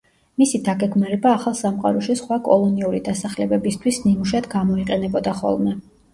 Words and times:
მისი 0.43 0.59
დაგეგმარება 0.69 1.33
ახალ 1.39 1.55
სამყაროში 1.59 2.15
სხვა 2.21 2.39
კოლონიური 2.47 3.03
დასახლებებისთვის 3.11 4.01
ნიმუშად 4.09 4.51
გამოიყენებოდა 4.57 5.37
ხოლმე. 5.45 5.79